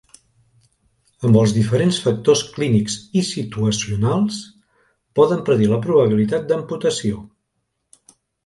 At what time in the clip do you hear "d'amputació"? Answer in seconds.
6.53-7.25